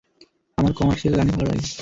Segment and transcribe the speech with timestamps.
[0.57, 1.67] আমার কমার্শিয়াল গানই ভালো লাগে।